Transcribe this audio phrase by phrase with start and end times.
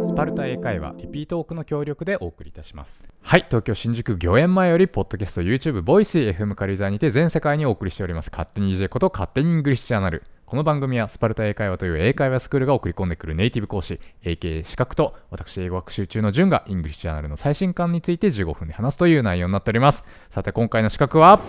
[0.00, 3.12] スパルタ英会話リピートオークの協力でお送りいたします。
[3.20, 8.30] はい東京新宿御苑前よりポッドキャスト YouTube ボイス FM 軽井沢にて全世界にお送りしております。
[8.30, 20.04] 勝手に EJ こと勝手にイングリッシュジャーナルこの番組はスパルタ英会話という英会話スクールが送り込んでくるネイティブ講師 AK 資格と私英語学習中の順がイングリッシュジャーナルの最新刊について15分で話すという内容になっております。
[20.30, 21.40] さて今回の資格は？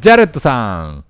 [0.00, 1.04] ジャレットさん。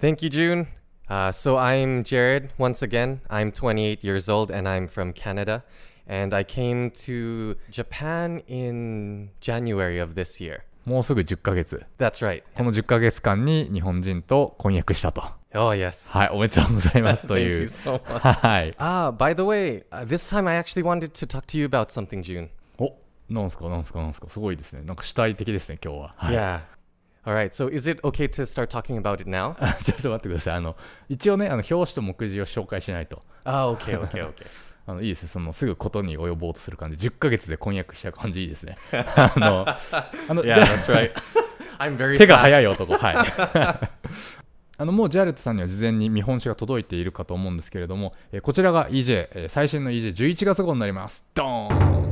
[0.00, 0.81] Thank you, June.
[1.12, 2.48] Uh, so I'm Jared.
[2.56, 5.62] Once again, I'm 28 years old and I'm from Canada.
[6.06, 10.62] And I came to Japan in January of this year.
[10.86, 12.42] もうすぐ10ヶ月 That's right.
[12.56, 15.22] この10ヶ月間に日本人と婚約したと
[15.54, 16.10] Oh, yes.
[16.10, 18.18] はいおめでとうございますと Thank い you う so much.
[18.32, 21.66] はい Ah, by the way, uh, this time I actually wanted to talk to you
[21.66, 22.48] about something, June.
[22.78, 22.94] お
[23.28, 26.60] なんすかなんすかなんすかすごいですねなんか主体的ですね今日は、はい Yeah.
[27.24, 27.50] All right.
[27.52, 29.54] So is it okay to start talking about it now?
[29.60, 30.76] あ ちょっと待ってくださいあの
[31.08, 34.46] 一応ねあの表紙と目次を紹介しないと oh, okay, okay, okay.
[34.88, 39.64] あのいいですねそのすぐことに及ぼうとする感じ10ヶ月で婚約しちゃう感じいいですね あの
[40.28, 41.12] あの Yeah, that's right.
[41.78, 43.16] I'm very 手が.早い男はい
[44.78, 52.02] あのもうジャレットさんには事前に見本紙が届いているかと思うんですけれども、えーこちらが EJ、えー最新の EJ11 月号になりますドーン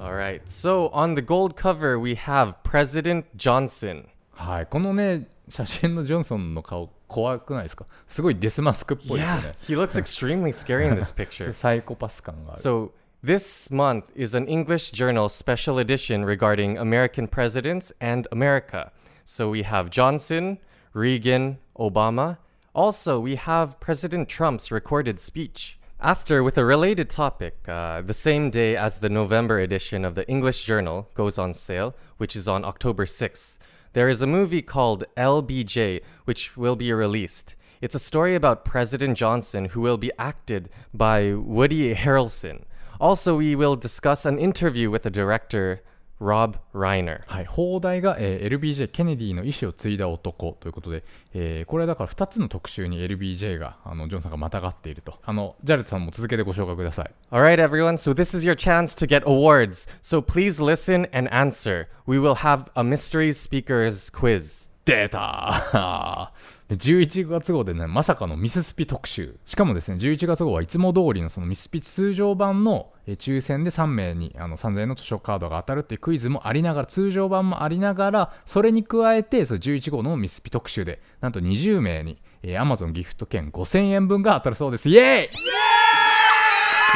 [0.00, 0.42] All right.
[0.44, 4.04] So on the gold cover, we have President Johnson.
[4.37, 11.47] はいこのね写真のジョンソンの顔怖くないですかすごいデスマスクっぽいですよ Yeah, ね he looks extremely scary in this ちょっ picture.
[11.47, 12.91] とサイコパス感がある So,
[13.23, 18.91] this month is an English journal special edition regarding American presidents and America.
[19.25, 20.57] So, we have Johnson,
[20.93, 22.37] Reagan, Obama.
[22.73, 25.77] Also, we have President Trump's recorded speech.
[26.01, 30.27] After, with a related topic, uh, the same day as the November edition of the
[30.27, 33.57] English Journal goes on sale, which is on October 6th,
[33.92, 37.56] there is a movie called LBJ, which will be released.
[37.80, 42.64] It's a story about President Johnson who will be acted by Woody Harrelson.
[43.00, 45.82] Also, we will discuss an interview with the director,
[46.20, 47.20] Rob Reiner.
[47.26, 59.22] はい、放題が、えー LBJ ケネディの意思を継いだ男ということで、えーこれはだから2つの特集に LBJ があのジョンさんがまたがっているとあのジャレットさんも続けてご紹介ください All right, everyone, so this is your chance to get
[59.24, 59.86] awards.
[60.02, 61.86] So please listen and answer.
[62.06, 64.68] We will have a mystery speakers quiz.
[64.84, 66.32] 出た
[66.68, 69.38] で11月号でねまさかのミススピ特集。
[69.46, 84.90] しかもですね11月号はいつも通りのそのミスピ通常版の抽選で3名にあの3000円の図書カードが当たるっていうクイズもありながら通常版もありながらそれに加えてその11号のミスピ特集でなんと20名に、えー Amazon ギフト券5000円分が当たるそうです。
[84.90, 85.28] イエーイ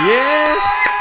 [0.03, 0.83] ！Yes!
[0.87, 0.92] ね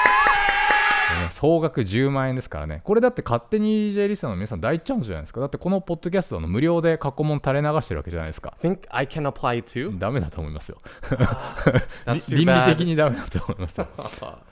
[1.42, 2.82] 総額10万円ですからね。
[2.84, 5.40] これだって勝手に EJ リスナーの皆さん大チャンスじゃないですか。
[5.40, 8.56] だってこのポッドキャストはあの無料で過去問垂れ流してるわけじゃないですか。
[8.62, 9.98] Think I can apply too?
[9.98, 10.78] ダメだと思いますよ。
[12.06, 13.88] 倫理.的にダメだと思いますよ。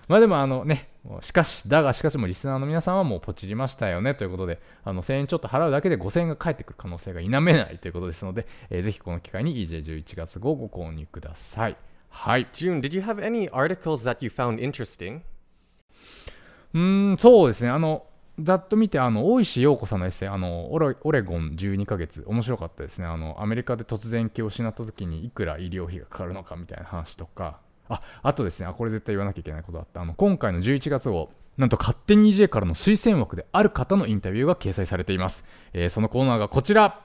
[0.08, 0.90] まあでもあのね
[1.22, 11.78] しかしだがしかしもリスナーの皆さんはもうポチりましたよねということであの1000円ちょっと払うだけで5000円が返ってくる可能性が否めないということですので、えーぜひこの機会に EJ11 月号をご購入ください。
[12.10, 12.48] はい。
[12.52, 15.22] June, did you have any articles that you found interesting?
[16.74, 17.70] うんそうですね。
[17.70, 18.06] あの
[18.40, 23.06] ざっと見てあの大石陽子さんのエッセイあのオレオレゴン12ヶ月面白かったですね。
[23.06, 27.60] あのアメリカで突然気を失った時にいくら医療費がかかるのかみたいな話とか。
[27.92, 30.02] ああとですねあこれ絶対言わなきゃいけないことあった。
[30.02, 37.02] あの今回の11月号なんと勝手に EJ からの推薦枠である方のインタビューが掲載されています、えーそのコーナーがこちら。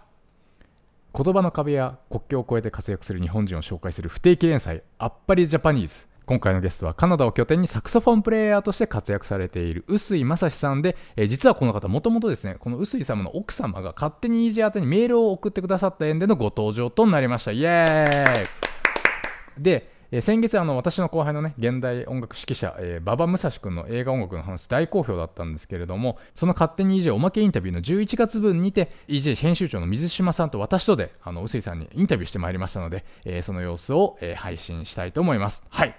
[1.17, 17.53] 言葉の壁や国境を越えて活躍する日本人を紹介する不定期連載「あっぱりジャパニーズ」今回のゲストはカナダを拠点にサクソフォンプレイヤーとして活躍されている臼井正史さんで、えー実はこの方もともとですねこの臼井様の奥様が勝手に EJ 宛てにメールを送ってくださった縁でのご登場となりました。
[17.53, 19.63] イエーイ。
[19.63, 35.63] で、えー先月あの私の後輩のね現代音楽指揮者、えー馬場武蔵君の映画音楽の話大好評だったんですけれどもその勝手に EJ おまけインタビューの11月分にて EJ 編集長の水島さんと私とで臼井さんにインタビューしてまいりましたので、えーその様子を、えー配信したいと思います。
[35.69, 35.95] はい。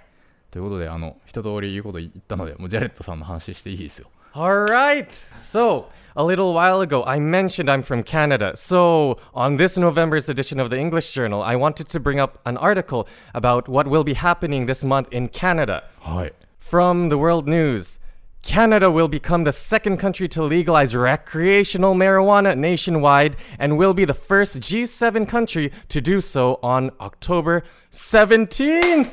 [0.55, 5.09] ということであの一通り言うこと言ったのでもうジャレットさんの話していいですよ All right.
[5.37, 8.53] So, a little while ago, I mentioned I'm from Canada.
[8.55, 12.55] So, on this November's edition of the English Journal, I wanted to bring up an
[12.55, 15.83] article about what will be happening this month in Canada.
[15.99, 17.99] はい From the World News,
[18.41, 24.13] Canada will become the second country to legalize recreational marijuana nationwide and will be the
[24.13, 29.11] first G7 country to do so on October 17th.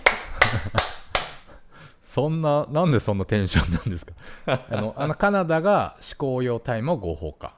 [2.13, 4.13] そんななんでそんなテンションなんですか
[4.45, 7.55] あのあのカナダが嗜好用大麻を合法化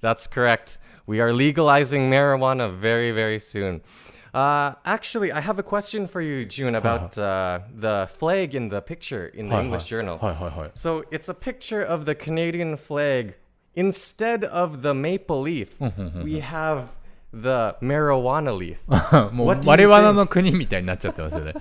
[0.00, 0.78] That's correct.
[1.06, 3.82] We are legalizing marijuana very, very soon.
[4.32, 8.80] Uh, actually, I have a question for you, June, about uh, the flag in the
[8.80, 10.18] picture in the English journal.
[10.74, 13.34] So it's a picture of the Canadian flag.
[13.74, 15.76] Instead of the maple leaf,
[16.24, 16.90] we have
[17.32, 18.78] the marijuana leaf.
[19.32, 20.12] もう What do you マリワナ think?
[20.14, 21.54] の国みたいになっちゃってますよね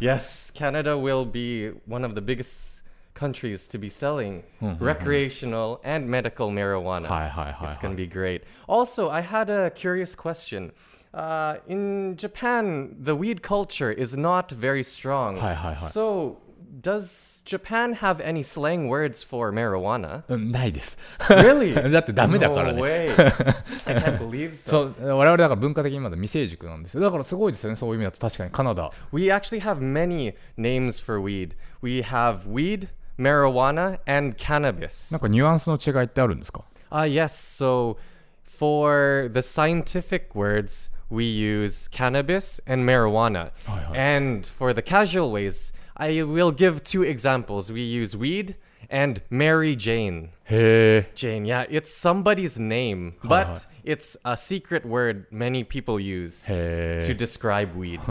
[0.00, 2.80] yes, Canada will be one of the biggest
[3.14, 4.66] countries to be selling mm-hmm.
[4.66, 4.84] mm-hmm.
[4.84, 7.06] recreational and medical marijuana.
[7.06, 7.68] Hi, hi, hi.
[7.68, 8.42] It's going to be great.
[8.68, 10.72] Also, I had a curious question.
[11.12, 15.36] Uh, in Japan, the weed culture is not very strong.
[15.36, 15.88] Hi, hi, hi.
[15.88, 16.38] So,
[16.83, 20.23] does Japan have any slang words for marijuana?
[20.27, 21.91] うんないです Really?
[21.91, 23.09] だってダメだから No ね way.
[23.85, 24.69] I can't believe so.
[24.69, 31.55] そう我々だから文化的にまだ未成熟なんですよだからすごいですよねそういう意味だと確かにカナダ We actually have many names for weed.
[31.81, 35.11] We have weed, marijuana, and cannabis.
[35.11, 37.33] なんかニュアンスの違いってあるんですか Ah, yes.
[37.33, 37.97] So,
[38.43, 43.51] for the scientific words, we use cannabis and marijuana.
[43.67, 43.95] Hi, hi.
[43.95, 47.71] And for the casual ways, I will give two examples.
[47.71, 48.55] We use weed
[48.89, 50.29] and Mary Jane.
[50.49, 56.47] へえ Jane, yeah, it's somebody's name, Hi, but it's a secret word many people use
[56.51, 57.99] へ to え describe weed.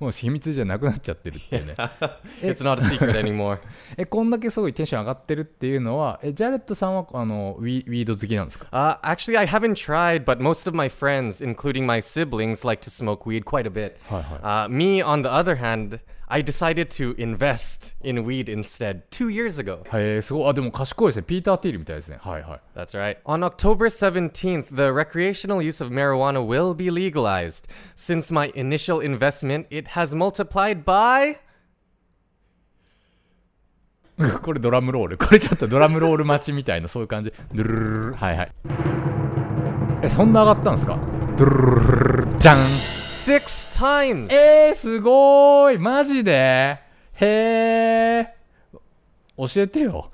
[0.00, 1.74] もう秘密じゃなくなっちゃってるっていうね
[2.42, 3.58] it's not a secret anymore.
[3.96, 12.82] えこんだけすごいテンション上がってるっていうのはえジャレットさんはあのウィウィード好きなんですか Uh, actually, I haven't tried, but most of my friends, including my siblings, like
[12.82, 13.98] to smoke weed quite a bit.
[14.10, 14.64] Hi, hi.
[14.64, 16.00] Uh, me, on the other hand,
[16.32, 19.82] I decided to invest in weed instead two years ago.
[19.96, 23.16] へえすごいあでも賢いですねピーター・ティールみたいですねはいはい That's right.
[23.24, 27.66] On October 17th, the recreational use of marijuana will be legalized.
[27.96, 31.38] Since my initial investment, it has multiplied by.
[34.42, 38.52] これドラムロールこれちょっとドラムロール待ちみたいなそういう感じドゥルルルルルはいはい
[40.02, 40.98] えそんな上がったんですか
[41.36, 42.58] ドゥルルルルルルじゃん
[43.12, 44.32] Six times!
[44.32, 46.78] えー、すごーいマジで
[47.14, 48.34] へえ
[49.36, 50.10] 教えてよ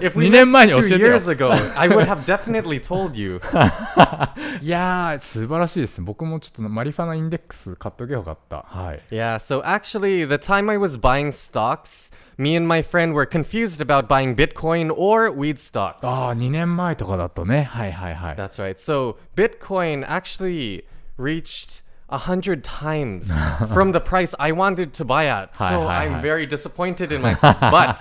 [0.00, 3.40] If we 2年前 met に教 two えてよ years ago, I would have definitely told you.
[4.60, 13.26] いやー素晴らしいです僕もちょっとマリファナインデックス買っとけばよかったはい Yeah, so actually, the time I was buying stocks, me and my friend were
[13.26, 15.98] confused about buying Bitcoin or weed stocks.
[16.02, 18.74] ああ2年前とかだとねはいはいはい That's right.
[18.78, 20.84] So Bitcoin actually
[21.18, 23.32] reached a hundred times
[23.72, 25.50] from the price I wanted to buy at.
[25.54, 26.20] Hi, So hi, I'm hi.
[26.20, 27.98] very disappointed in myself, but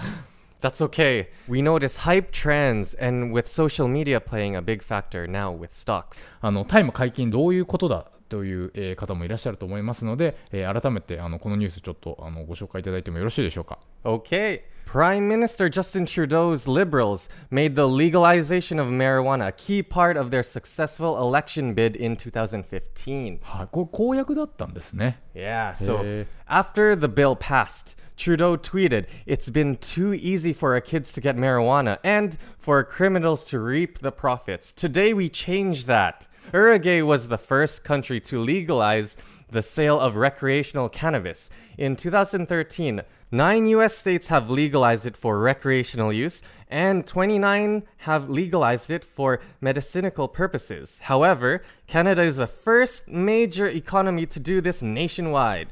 [0.62, 1.30] that's okay.
[1.48, 6.28] We notice hype trends, and with social media playing a big factor now with stocks.
[6.42, 14.63] あのタイム解禁どういうことだ という、えー方もいらっしゃると思いますので、えー改めてあのこのニュースちょっとあのご紹介いただいてもよろしいでしょうか Okay.
[14.87, 20.43] Prime Minister Justin Trudeau's Liberals made the legalization of marijuana a key part of their
[20.43, 23.39] successful election bid in 2015.
[23.43, 30.81] はいこれ公約だったんですね Yeah, so after the bill passed, Trudeau tweeted, It's been too easy for our
[30.81, 34.73] kids to get marijuana and for criminals to reap the profits.
[34.73, 36.27] Today we changed that.
[36.53, 39.17] Uruguay was the first country to legalize
[39.51, 41.49] the sale of recreational cannabis.
[41.79, 48.91] In 2013, nine US states have legalized it for recreational use, and 29 have legalized
[48.91, 50.99] it for medicinal purposes.
[51.03, 55.69] However, Canada is the first major economy to do this nationwide.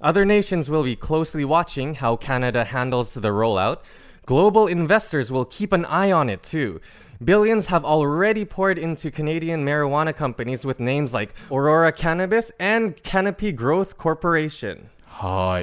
[0.00, 3.78] Other nations will be closely watching how Canada handles the rollout.
[4.26, 6.82] Global investors will keep an eye on it too.
[7.22, 13.50] Billions have already poured into Canadian marijuana companies with names like Aurora Cannabis and Canopy
[13.52, 14.86] Growth Corporation.
[15.04, 15.58] は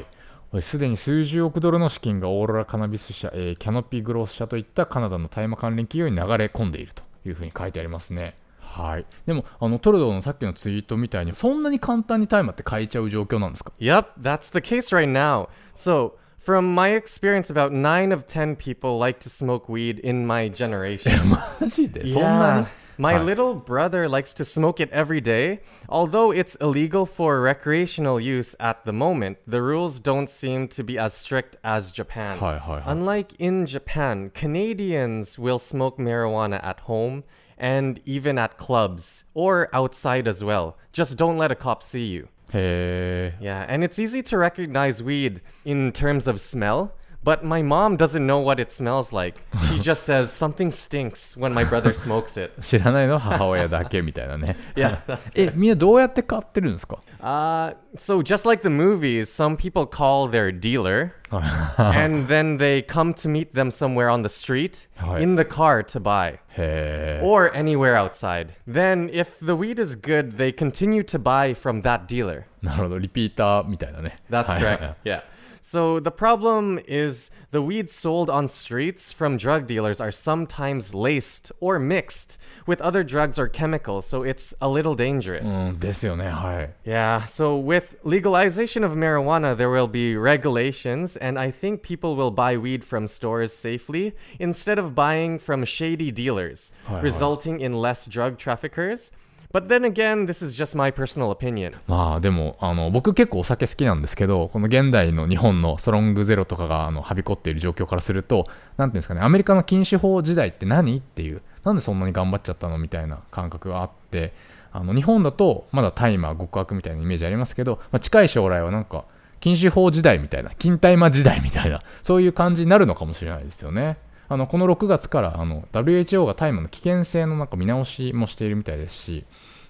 [0.52, 15.48] ーいすでに数十億ドルの資金がオーロラカナビス社、えーキャノピーグロース社といったカナダの大麻関連企業に流れ込んでいるというふうに書いてありますねはいでもあのトルドーのさっきのツイートみたいにそんなに簡単に大麻って買えちゃう状況なんですか Yep, that's the case right now.
[15.74, 16.14] So,
[16.45, 21.13] from my experience, about 9 of 10 people like to smoke weed in my generation.
[21.61, 22.67] マジでそんなに Yeah.
[22.99, 23.25] My Hi.
[23.25, 25.61] little brother likes to smoke it every day.
[25.89, 30.99] Although it's illegal for recreational use at the moment, the rules don't seem to be
[30.99, 32.37] as strict as Japan.
[32.39, 37.25] はいはいはい Unlike in Japan, Canadians will smoke marijuana at home
[37.59, 40.75] and even at clubs or outside as well.
[40.93, 42.29] Just don't let a cop see you.
[42.56, 46.94] へえ Yeah, and it's easy to recognize weed in terms of smell,
[47.25, 49.35] But my mom doesn't know what it smells like.
[49.69, 52.53] She just says something stinks when my brother smokes it.
[52.63, 55.19] 知らないのは母親だけみたいなね Yeah.
[55.35, 62.57] えみんなどうやって買ってるんですか Uh, so just like the movies, some people call their dealer はい and then
[62.57, 65.21] they come to meet them somewhere on the street Right.
[65.23, 66.39] in the car to buy.
[66.57, 68.55] へえ or anywhere outside.
[68.67, 72.45] Then, if the weed is good, they continue to buy from that dealer.
[72.63, 74.95] なるほどリピーターみたいなね That's はい correct.
[75.05, 75.21] Yeah.
[75.65, 81.53] So the problem is the weeds sold on streets from drug dealers are sometimes laced
[81.61, 85.47] or mixed with other drugs or chemicals, so it's a little dangerous.
[85.49, 92.17] うんですよねはい Yeah, so with legalization of marijuana, there will be regulations, and I think people
[92.17, 97.01] will buy weed from stores safely instead of buying from shady dealers, Hi, hi.
[97.03, 99.11] resulting in less drug traffickers.
[99.56, 101.76] But then again, this is just my personal opinion.
[101.88, 114.34] まあでもあの僕結構お酒好きなんですけどこの現代の日本のストロングゼロとかがあのはびこっている状況からすると何ていうんですかねアメリカの禁酒法時代って何っていうなんでそんなに頑張っちゃったのみたいな感覚があって
[114.74, 119.06] あの日本だとまだ大麻極悪みたいなイメージありますけど、まあ、近い将来はなんか
[119.40, 124.00] 禁酒法時代みたいな金大麻時代みたいなそういう感じになるのかもしれないですよね。
[124.28, 129.26] あのこの6月からあの WHO が大麻の危険性のなんか見直しもしているみたいですし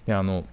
[0.06, 0.44] であの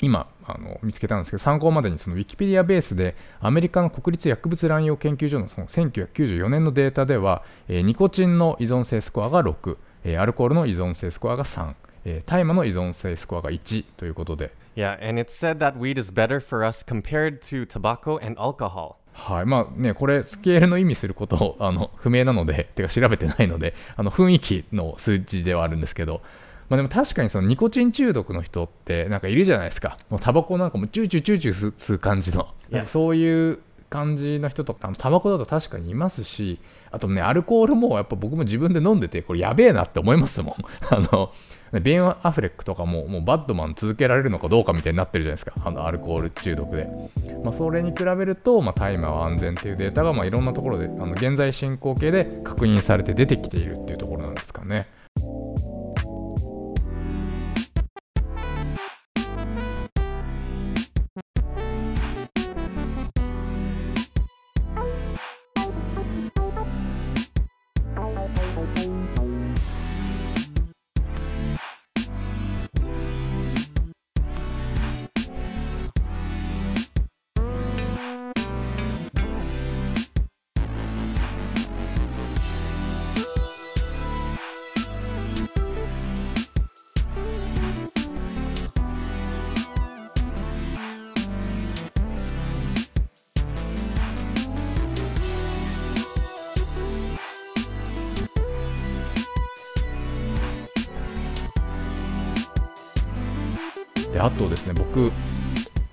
[0.00, 11.74] 今あの見つけたんですけど参考までにそのウィキペディアベースでアメリカの国立薬物乱用研究所のその1994年のデータでは、えーニコチンの依存性スコアが6、えーアルコールの依存性スコアが3、
[12.06, 18.94] えー大麻の依存性スコアが1ということで、Yeah, and it's said that weed is better for us compared to tobacco and alcohol.
[19.12, 19.46] はい。
[19.46, 26.22] まあね、これスケールの意味することをあの不明なのでてか調べてないのであの雰囲気の数値ではあるんですけど、
[26.70, 29.98] まあ、でも確かにそのニコチン中毒の人ってなんかいるじゃないですか。
[30.08, 32.48] もうタバコなんかもチューチューチューチュー吸う感じの。
[32.70, 33.58] なんかそういう
[33.90, 36.60] 感じの人とかあのタバコだと確かにいますし
[36.92, 40.54] あとねアルコールもやっぱ僕も自分で飲んでてこれやべえなって思いますもん。
[40.94, 41.32] あの
[41.72, 45.54] ねベン・アフレックとかももうバッドマン続けられるのかどうかみたいになってるじゃないですか。
[45.64, 46.88] あのアルコール中毒で、
[47.42, 54.86] まあ、それに比べると、まあ、大麻は安全っていうデータが、まあ、いろんなところであの現在進行形で確認されて出てきているっていうところなんですかね
[104.20, 105.10] であとですね僕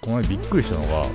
[0.01, 1.05] この前びっくりしたのが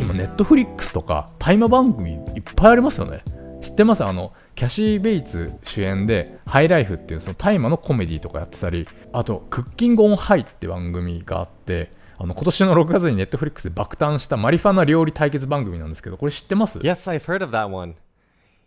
[0.00, 3.22] 今ネットフリックスとか大麻番組いっぱいありますよね。
[3.60, 4.04] 知ってます？
[4.04, 17.96] あのキャシー・ベイツ主演で「ハイライフ」っていうその大麻のコメディとかやってたりあと「クッキング・オン・ハイ」って番組があってあの今年の6月にネットフリックスで爆誕したマリファナ料理対決番組なんですけどこれ知ってます？Yes, I've heard of that one.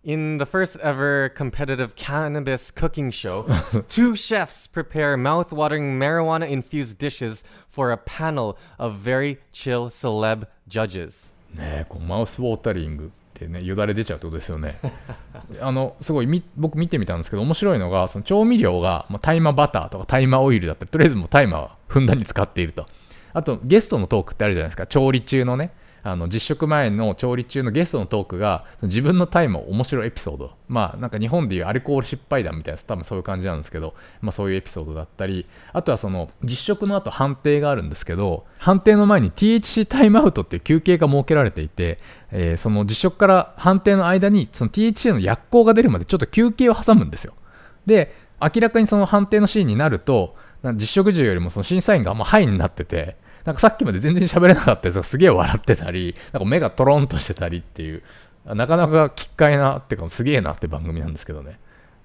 [0.06, 3.46] In the first ever competitive cannabis cooking show,
[3.88, 11.32] two chefs prepare mouth-watering marijuana-infused dishes for a panel of very chill celeb judges.
[11.56, 14.80] ねえこうマウスウォータリングってねよだれ出ちゃうってことですよね
[15.62, 22.88] あのすごいみ僕見てみたんですけど面白いのがその調味料がまあ大麻バターとか大麻オイルだったりとりあえずもう大麻はふんだんに使っていると
[23.34, 25.72] あとゲストのトークってあるじゃないですか調理中のね
[26.04, 30.52] あの実食前の調理中のゲストのトークが自分のタイマー面白いエピソード。
[30.68, 42.00] まあなんか日本でいうアルコール失敗談みたいな多分そういう感じなんですけど、まあ、そういうエピソードだったりあとはその実食の後判定があるんですけど判定の前に THC タイムアウトっていう休憩が設けられていて、
[42.32, 47.34] えーその実食から判定の間にその THC の薬効が出るまでちょっと休憩を挟むんですよ。
[47.86, 50.36] で明らかにその判定のシーンになると
[50.74, 58.04] 実食中よりもその審査員があんまハイになっててなんかさっきまで全然喋れなかったやつがすげえ笑ってたりなんか目がトロンとしてたりっていう
[58.46, 61.60] なかなか奇怪なってかすげえなって番組なんですけどね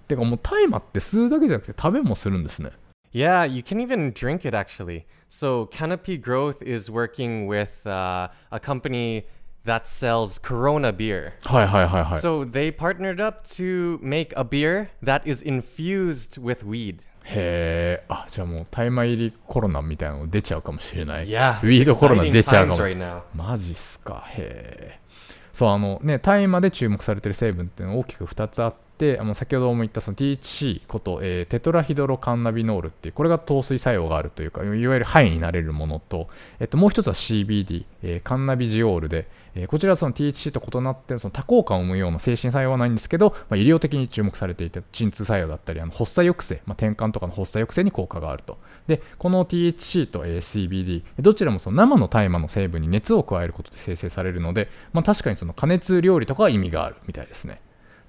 [0.09, 2.71] てかもう大麻って吸うだけじゃなくて食べもするんですね
[3.11, 5.07] Yeah, you can even drink it actually.
[5.31, 9.25] So Canopy Growth is working with uh, a company
[9.65, 11.33] that sells Corona beer.
[11.45, 16.99] はいはいはいはい So they partnered up to make a beer that is infused with weed.
[17.31, 21.29] へえあじゃあもう大麻入りコロナみたいなの出ちゃうかもしれない。
[21.29, 22.81] Yeah, ウィードコロナ出ちゃうかも。
[22.81, 23.21] right.
[23.35, 24.25] マジっすか。
[24.29, 25.09] へえ
[25.53, 36.29] そうあのね大麻で注目されている成分っていうのは大きく2つあってあの先ほども言ったその THC こと、えーテトラヒドロカンナビノールっていうこれが糖水作用があるというかいわゆるハイになれるものと、
[36.59, 48.59] えっと、もう一つは CBD、えーカンナビジオールで、えーこちらはその THC と異なってその多効果を生むような精神作用はないんですけど、まあ、医療的に注目されていて鎮痛作用だったりあの発作抑制、まあ、転換とかの発作抑制に効果があると。
[48.87, 57.61] でこの THC と、え CBD どちらもその生の大麻の成分に熱を加えることで生成されるので、まあ、確かにその加熱料理とかは意味があるみたいですね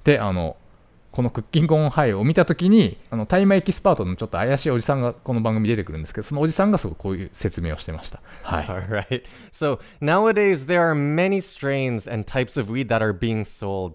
[0.04, 0.56] であの
[1.12, 9.24] このクッキングオンハイを見たときにあの大麻エキスパートのちょっと怪しいおじさんがこの番組に出てくるんですけどそのおじさんがすごいこういう説明をしてましたはい All right.
[9.52, 13.94] So nowadays, there are many strains and types of weed that are being sold.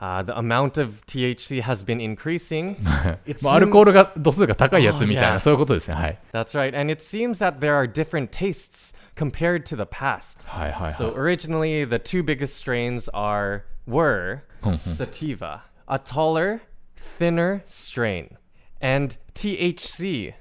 [0.00, 2.76] Uh, the amount of THC has been increasing.
[2.76, 5.40] うアルコール seems- が度数が高いやつみたい Oh, な yeah.
[5.40, 6.76] そういうことですねはい That's right.
[6.78, 10.46] And it seems that there are different tastes compared to the past.
[10.48, 14.40] はいはいはい So originally, the two biggest strains are were
[14.74, 16.61] sativa, a taller,
[16.95, 18.37] thinner strain,
[18.81, 20.33] and THC,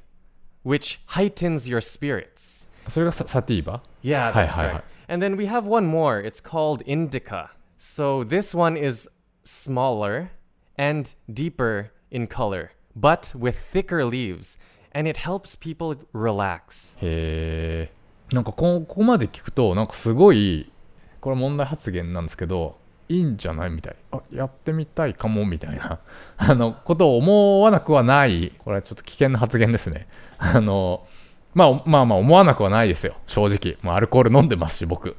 [0.63, 2.67] which heightens your spirits.
[2.89, 4.75] それがササティーバ Yeah, Hi, that's hi, right.
[4.77, 4.83] hi.
[5.09, 6.21] And then we have one more.
[6.21, 7.51] It's called indica.
[7.79, 9.09] So this one is
[9.45, 10.31] smaller
[10.77, 14.59] and deeper in color, but with thicker leaves,
[14.93, 16.97] and it helps people relax.
[17.01, 17.91] へ
[18.33, 20.73] えんかこここまで聞くとなんかすごい
[21.21, 22.79] これ問題発言なんですけど
[23.12, 23.70] いいんじゃない？
[23.70, 23.96] みたい。
[24.12, 25.46] あやってみたいかも？
[25.46, 26.00] みたいな。
[26.38, 28.52] あのことを思わなくはない。
[28.60, 30.08] これはちょっと危険な発言ですね。
[30.38, 31.06] あの
[31.54, 33.16] まあまあまあ思わなくはないですよ。
[33.28, 35.16] 正直、まあ、アルコール飲んでますし僕。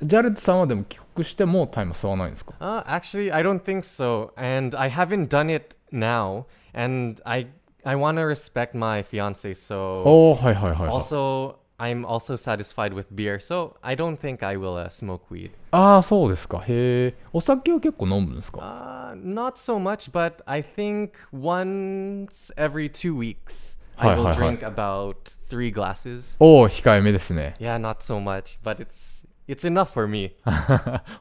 [0.00, 7.48] ジャレットさんはでも帰国してもタイム吸わないんですか？Uh, actually, I don't think so, and I haven't done it now, and I
[7.84, 13.95] I want to respect my fiance, so はいはいはい、はい、also I'm also satisfied with beer, so I
[13.95, 15.51] don't think I will uh, smoke weed.
[15.71, 24.25] ああそうですかへえお酒は結構飲むんですか Uh, not so much, but I think once every two weeks Hi, I will
[24.25, 24.37] hi, hi.
[24.37, 25.15] drink about
[25.49, 26.35] three glasses.
[26.39, 30.35] おお控えめですね Yeah, not so much, but it's it's enough for me.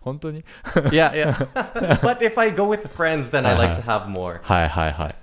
[0.02, 0.44] 本当に
[0.92, 2.00] yeah, yeah.
[2.00, 4.40] but if I go with friends, then I like to have more.
[4.42, 5.16] はいはいはい。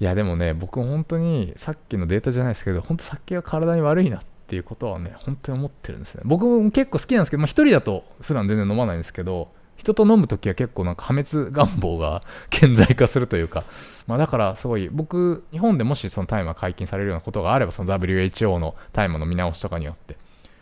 [0.00, 6.21] いやでもね、僕本当にさっきのデータじゃないですけど、本当酒が体に悪いなっ ていうことはね、本当に思ってるんですね。
[6.25, 13.63] 僕も結構好きなんですけど、まあ、一人だと普段全然飲まないんですけど、人と飲むときは結構なんか破滅願望が 顕在化するというか、
[14.07, 20.17] まあ、だからすごい僕、日本でもしその大麻解禁されるようなことがあれば、その WHO の大麻の見直しとかによって、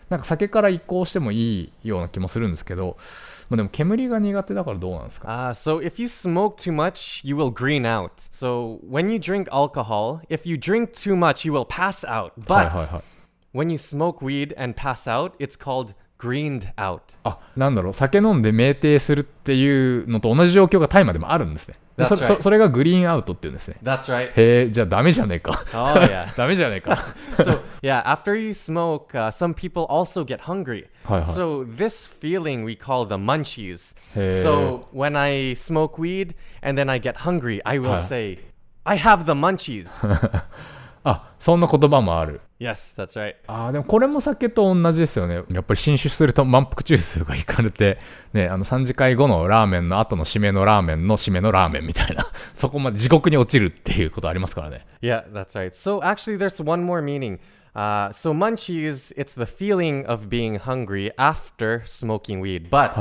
[0.09, 2.97] なんか酒から移行してもいいような気もするんですけど、
[3.49, 8.11] まあ、でも煙が苦手だからどうなんですか？Uh, so if you smoke too much, you will green out.
[8.31, 12.31] So when you drink alcohol, if you drink too much, you will pass out.
[12.51, 13.14] はい But はいはい。
[13.54, 17.00] when you smoke weed and pass out, it's called greened out.
[17.24, 22.42] あなんだろう酒飲んで酩酊するっていうのと同じ状況が大麻でもあるんですねで That's それそ right.
[22.42, 24.28] それがグリーンアウトっていうんですね That's right.
[24.36, 26.36] へえじゃあダメじゃねえか Oh yeah.
[26.36, 30.88] ダメじゃねえか so yeah, after you smoke, uh, some people also get hungry.
[31.04, 33.96] はいはい So this feeling we call the munchies.
[34.14, 38.38] へー So when I smoke weed and then I get hungry, I will はい say,
[38.84, 39.88] "I have the munchies."
[41.04, 43.35] あそんな言葉もある Yes, that's right.
[43.47, 47.97] あーでもこれも酒と同じですよねやっぱり進酒すると満腹中枢がいかれて
[48.33, 55.73] ねあの3次会後のラーメンの後の締めのラーメンの締めのラーメンみたいなそこまで地獄に落ちるっていうことありますからね Yeah, that's right.
[55.75, 57.39] So actually, there's one more meaning.
[57.75, 62.95] Uh, so munchies, it's the feeling of being hungry after smoking weed, but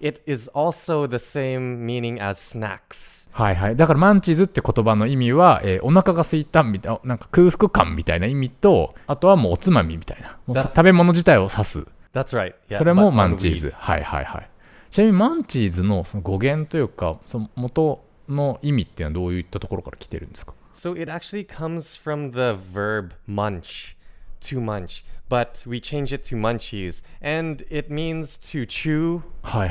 [0.00, 3.19] it is also the same meaning as snacks.
[3.32, 3.76] はいはい。
[3.76, 10.36] だからマンチーズって言葉の意味は、えーお腹が空いたみたいな、なんか空腹感みたいな意味と、あとはもうおつまみみたいな。
[10.54, 11.86] 食べ物自体を指す。
[12.12, 12.54] That's right.
[12.68, 13.72] Yeah, それもマンチー.ズ。
[13.76, 14.50] はいはいはい。
[14.90, 23.94] ちなみにマンチーズのその語源というか、その元の意味っていうのはどういったところから来てるんですか？So it actually comes from the verb munch,
[24.40, 29.20] to munch, but we change it to munchies, and it means to chew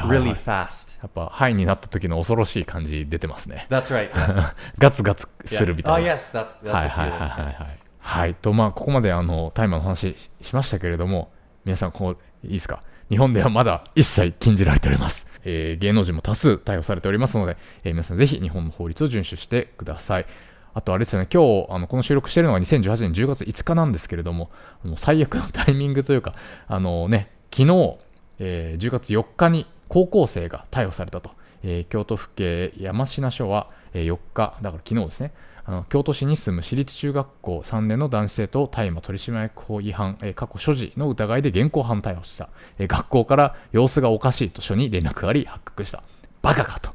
[0.07, 1.05] really や fast.
[1.05, 3.67] っぱ、ハイになった時の恐ろしい感じ出てますね。
[3.71, 4.09] That's right.
[4.79, 6.13] ガツガツ.するみた Oh いな。
[6.13, 7.79] yes, that's that's はいはいはい.はいはい。
[7.99, 8.35] はい。
[8.35, 11.31] と、まあ、ここまであの、大麻の話ししましたけれども、
[11.65, 12.81] 皆さん、こう、いいですか？
[13.09, 15.27] 日本ではまだ一切禁じられております。
[15.43, 20.25] えー芸能人も多数逮捕されておりますので、えー皆さんぜひ日本の法律を遵守してください。
[20.73, 24.51] あとあれですよね、今日、あのこの収録しているのが2018年10月5日なんですけれども、
[24.83, 26.35] もう最悪のタイミングというか、
[26.67, 27.97] あのね、昨日、
[28.39, 31.31] えー10月4日に高校生が逮捕されたと。
[31.63, 35.33] えー京都府警山科署は、えー4日だから昨日ですね
[35.65, 46.03] あの京都市に住む私立中学校3年の男子生徒を大麻取締役法違反、えー過去所持の疑いで現行犯逮捕した、えー学校から様子がおかしいと署に連絡があり発覚した。
[46.41, 46.91] バカかと。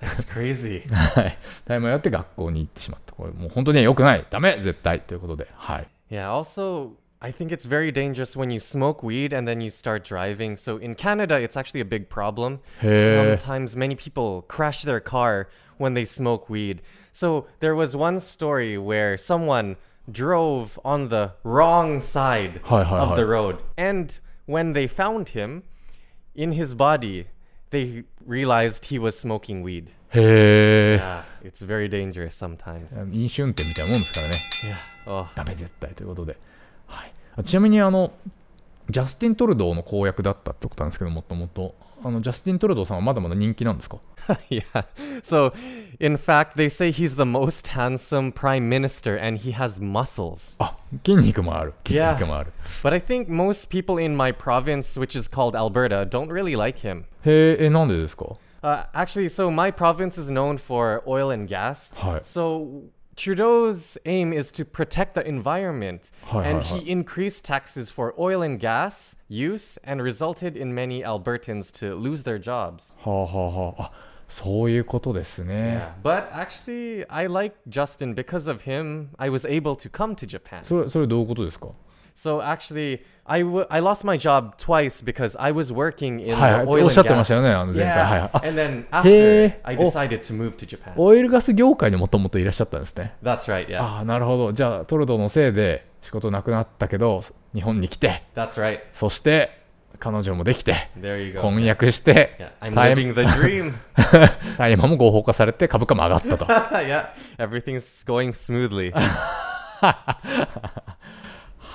[0.00, 0.82] That's crazy.
[0.92, 9.68] はい大麻やって学校に行ってしまったこれもう本当に良くないダメ絶対ということではい Yeah, also, I think it's very dangerous when you smoke weed and then you
[9.70, 10.56] start driving.
[10.56, 12.60] So in Canada, it's actually a big problem.
[12.82, 16.80] へー Sometimes many people crash their car when they smoke weed.
[17.12, 19.76] So there was one story where someone
[20.10, 23.16] drove on the wrong side Hi, hi, of hi.
[23.16, 23.58] the road.
[23.76, 25.64] And when they found him,
[26.34, 27.26] in his body,
[27.73, 29.87] they realized he was smoking weed.
[30.11, 31.01] へえ
[31.43, 32.87] Yeah, it's very dangerous sometimes.
[33.11, 34.35] 飲酒運転みたいなもんですからね
[35.05, 35.11] Yeah.
[35.11, 36.37] Oh, ダメ絶対ということで、
[36.87, 38.13] はい、あちなみにあの
[38.89, 43.98] ジャスティン・トルドーの公約だったってことなんですけどもともとあのジャスティン・トルドーさんはまだまだ人気なんですか
[44.50, 44.62] yeah.
[45.22, 45.50] So,
[45.98, 50.54] in fact, they say he's the most handsome prime minister and he has muscles.
[50.60, 52.12] あ筋肉もある筋 Yeah.
[52.14, 52.52] 肉もある
[52.84, 56.80] But I think most people in my province, which is called Alberta, don't really like
[56.86, 57.04] him.
[57.24, 61.92] へええなんでですか Uh, actually, so my province is known for oil and gas.
[61.96, 62.20] Hi.
[62.24, 62.82] So
[63.16, 68.42] Trudeau's aim is to protect the environment, Hi, and hi, he increased taxes for oil
[68.42, 72.96] and gas use and resulted in many Albertans to lose their jobs.
[73.04, 73.92] はあはあはああ
[74.28, 76.02] そういうことですね Yeah.
[76.02, 79.08] But actually, I like Justin because of him.
[79.18, 80.64] I was able to come to Japan.
[80.64, 81.68] それそれどういうことですか
[82.15, 86.65] So actually, I, w- I lost my job twice because I was working in はいはい
[86.65, 87.43] oil おっしゃ and ってましたよ gas.
[87.43, 88.29] ねあの前回はいはい Yeah.
[88.33, 90.93] あ And then へ after, ー I お decided to move to Japan.
[90.97, 93.67] オイルガス業界にもともといらっしゃったんですね That's right.
[93.67, 93.81] Yeah.
[93.81, 97.23] ああなるほどじゃあトルドーのせいで仕事なくなったけど
[97.55, 98.79] 日本に来て That's right.
[98.93, 99.61] そして
[99.99, 101.39] 彼女もできて There you go.
[101.41, 102.67] 婚約して、Yeah.
[102.69, 103.73] I'm 大 living the dream.
[104.57, 107.05] 大麻も合法化されて株価も上がったと yeah.
[107.39, 108.93] Everything's going smoothly.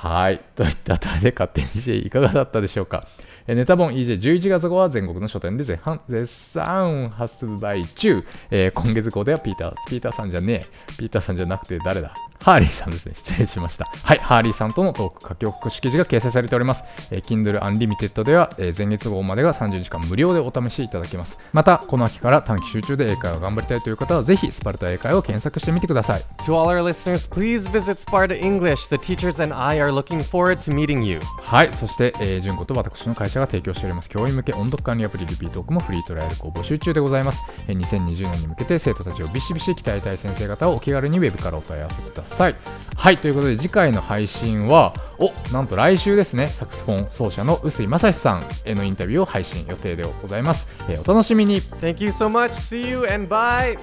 [0.00, 0.40] はい。
[0.54, 3.06] といったあたりで勝手にし ていかがだったでしょうか。
[3.50, 10.94] えネタ本 EJ11 月号は全国の書店で絶版絶賛発売中、えー今月号ではピーター、ピーターさんじゃねえ。
[10.98, 12.12] ピーターさんじゃなくて誰だ？
[12.44, 13.12] ハーリーさんですね。
[13.16, 13.86] 失礼しました。
[14.04, 14.18] はい。
[14.18, 16.84] ハーリーさんとのトーク書き起こし記事が掲載されております。
[17.10, 21.40] えー Kindle Unlimited では、えー前月号までが30日間無料でお試しいただけます。
[21.54, 26.20] また、この秋から短期集中で英会話を頑張りたいという方は、ぜひスパルタ英会話を検索してみてください。
[26.44, 28.88] to all our listeners, please visit Sparta English.
[28.90, 31.20] The teachers and I are looking forward to meeting you.
[31.40, 42.56] はい、そして、えー、純子と私の会社が提供しております教員向け音読管理アプリリピートークもフリートライアルを募集中でございます、えー2020年に向けて生徒たちをビシビシ鍛えたい先生方はお気軽にウェブからお問い合わせください
[42.96, 52.50] はいということで次回の配信はおなんと来週ですねサクスフォン奏者の臼井正史さんへのインタビューを配信予定でございます、えーお楽しみに Thank you so much.
[52.50, 53.78] See you and bye.